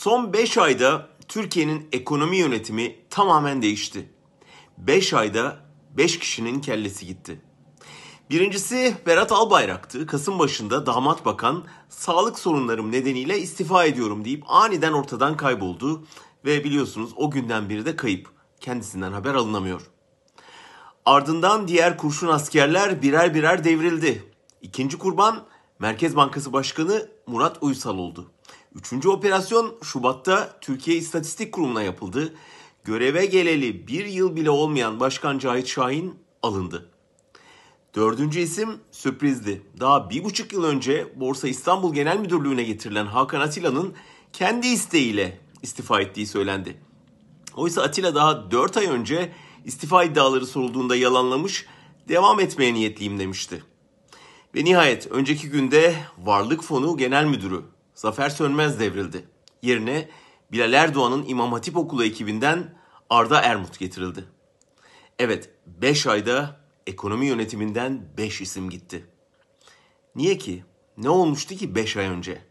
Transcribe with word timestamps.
Son 0.00 0.32
5 0.32 0.58
ayda 0.58 1.08
Türkiye'nin 1.28 1.88
ekonomi 1.92 2.36
yönetimi 2.36 2.96
tamamen 3.10 3.62
değişti. 3.62 4.10
5 4.78 5.14
ayda 5.14 5.56
5 5.96 6.18
kişinin 6.18 6.60
kellesi 6.60 7.06
gitti. 7.06 7.40
Birincisi 8.30 8.96
Berat 9.06 9.32
Albayrak'tı. 9.32 10.06
Kasım 10.06 10.38
başında 10.38 10.86
damat 10.86 11.24
bakan 11.24 11.64
sağlık 11.88 12.38
sorunlarım 12.38 12.92
nedeniyle 12.92 13.38
istifa 13.38 13.84
ediyorum 13.84 14.24
deyip 14.24 14.44
aniden 14.46 14.92
ortadan 14.92 15.36
kayboldu. 15.36 16.06
Ve 16.44 16.64
biliyorsunuz 16.64 17.10
o 17.16 17.30
günden 17.30 17.68
beri 17.70 17.86
de 17.86 17.96
kayıp. 17.96 18.28
Kendisinden 18.60 19.12
haber 19.12 19.34
alınamıyor. 19.34 19.90
Ardından 21.06 21.68
diğer 21.68 21.96
kurşun 21.96 22.28
askerler 22.28 23.02
birer 23.02 23.34
birer 23.34 23.64
devrildi. 23.64 24.32
İkinci 24.62 24.98
kurban 24.98 25.42
Merkez 25.78 26.16
Bankası 26.16 26.52
Başkanı 26.52 27.08
Murat 27.26 27.58
Uysal 27.60 27.98
oldu. 27.98 28.30
Üçüncü 28.74 29.08
operasyon 29.08 29.76
Şubat'ta 29.82 30.58
Türkiye 30.60 30.96
İstatistik 30.96 31.52
Kurumu'na 31.52 31.82
yapıldı. 31.82 32.34
Göreve 32.84 33.26
geleli 33.26 33.88
bir 33.88 34.04
yıl 34.04 34.36
bile 34.36 34.50
olmayan 34.50 35.00
Başkan 35.00 35.38
Cahit 35.38 35.66
Şahin 35.66 36.14
alındı. 36.42 36.90
Dördüncü 37.94 38.40
isim 38.40 38.78
sürprizdi. 38.90 39.62
Daha 39.80 40.10
bir 40.10 40.24
buçuk 40.24 40.52
yıl 40.52 40.64
önce 40.64 41.20
Borsa 41.20 41.48
İstanbul 41.48 41.94
Genel 41.94 42.18
Müdürlüğü'ne 42.18 42.62
getirilen 42.62 43.06
Hakan 43.06 43.40
Atilla'nın 43.40 43.94
kendi 44.32 44.66
isteğiyle 44.66 45.40
istifa 45.62 46.00
ettiği 46.00 46.26
söylendi. 46.26 46.80
Oysa 47.56 47.82
Atilla 47.82 48.14
daha 48.14 48.50
dört 48.50 48.76
ay 48.76 48.86
önce 48.86 49.32
istifa 49.64 50.04
iddiaları 50.04 50.46
sorulduğunda 50.46 50.96
yalanlamış, 50.96 51.66
devam 52.08 52.40
etmeye 52.40 52.74
niyetliyim 52.74 53.18
demişti. 53.18 53.62
Ve 54.54 54.64
nihayet 54.64 55.06
önceki 55.06 55.50
günde 55.50 55.94
Varlık 56.18 56.62
Fonu 56.62 56.96
Genel 56.96 57.24
Müdürü 57.24 57.62
Zafer 58.00 58.30
Sönmez 58.30 58.80
devrildi. 58.80 59.28
Yerine 59.62 60.08
Bilal 60.52 60.72
Erdoğan'ın 60.72 61.24
İmam 61.28 61.52
Hatip 61.52 61.76
Okulu 61.76 62.04
ekibinden 62.04 62.74
Arda 63.10 63.40
Ermut 63.40 63.78
getirildi. 63.78 64.24
Evet 65.18 65.50
5 65.66 66.06
ayda 66.06 66.60
ekonomi 66.86 67.26
yönetiminden 67.26 68.08
5 68.16 68.40
isim 68.40 68.70
gitti. 68.70 69.06
Niye 70.14 70.38
ki? 70.38 70.64
Ne 70.96 71.08
olmuştu 71.08 71.54
ki 71.54 71.74
5 71.74 71.96
ay 71.96 72.06
önce? 72.06 72.44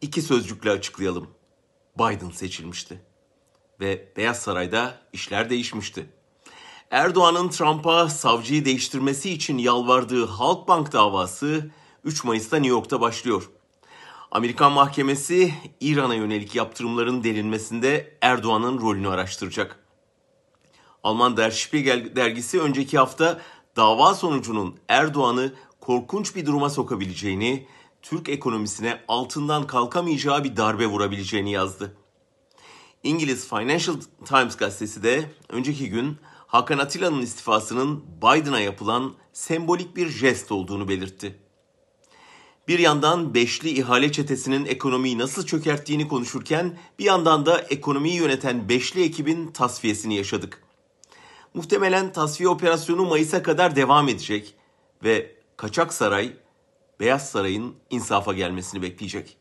İki 0.00 0.22
sözcükle 0.22 0.70
açıklayalım. 0.70 1.30
Biden 1.98 2.30
seçilmişti. 2.30 3.02
Ve 3.80 4.12
Beyaz 4.16 4.42
Saray'da 4.42 4.98
işler 5.12 5.50
değişmişti. 5.50 6.10
Erdoğan'ın 6.90 7.48
Trump'a 7.48 8.08
savcıyı 8.08 8.64
değiştirmesi 8.64 9.30
için 9.30 9.58
yalvardığı 9.58 10.26
Halkbank 10.26 10.92
davası 10.92 11.70
3 12.04 12.24
Mayıs'ta 12.24 12.56
New 12.56 12.70
York'ta 12.70 13.00
başlıyor. 13.00 13.50
Amerikan 14.30 14.72
mahkemesi 14.72 15.54
İran'a 15.80 16.14
yönelik 16.14 16.54
yaptırımların 16.54 17.24
derinmesinde 17.24 18.18
Erdoğan'ın 18.20 18.80
rolünü 18.80 19.08
araştıracak. 19.08 19.78
Alman 21.02 21.36
Der 21.36 21.50
Spiegel 21.50 22.16
dergisi 22.16 22.60
önceki 22.60 22.98
hafta 22.98 23.40
dava 23.76 24.14
sonucunun 24.14 24.76
Erdoğan'ı 24.88 25.54
korkunç 25.80 26.36
bir 26.36 26.46
duruma 26.46 26.70
sokabileceğini, 26.70 27.66
Türk 28.02 28.28
ekonomisine 28.28 29.00
altından 29.08 29.66
kalkamayacağı 29.66 30.44
bir 30.44 30.56
darbe 30.56 30.86
vurabileceğini 30.86 31.52
yazdı. 31.52 31.96
İngiliz 33.02 33.48
Financial 33.48 33.96
Times 34.24 34.56
gazetesi 34.56 35.02
de 35.02 35.30
önceki 35.48 35.90
gün 35.90 36.16
Hakan 36.46 36.78
Atilla'nın 36.78 37.22
istifasının 37.22 38.04
Biden'a 38.22 38.60
yapılan 38.60 39.14
sembolik 39.32 39.96
bir 39.96 40.08
jest 40.08 40.52
olduğunu 40.52 40.88
belirtti. 40.88 41.49
Bir 42.70 42.78
yandan 42.78 43.34
beşli 43.34 43.70
ihale 43.70 44.12
çetesinin 44.12 44.66
ekonomiyi 44.66 45.18
nasıl 45.18 45.46
çökerttiğini 45.46 46.08
konuşurken 46.08 46.78
bir 46.98 47.04
yandan 47.04 47.46
da 47.46 47.58
ekonomiyi 47.60 48.16
yöneten 48.16 48.68
beşli 48.68 49.04
ekibin 49.04 49.52
tasfiyesini 49.52 50.14
yaşadık. 50.14 50.62
Muhtemelen 51.54 52.12
tasfiye 52.12 52.48
operasyonu 52.48 53.06
Mayıs'a 53.06 53.42
kadar 53.42 53.76
devam 53.76 54.08
edecek 54.08 54.54
ve 55.04 55.36
Kaçak 55.56 55.92
Saray 55.92 56.32
Beyaz 57.00 57.30
Saray'ın 57.30 57.74
insafa 57.90 58.32
gelmesini 58.32 58.82
bekleyecek. 58.82 59.36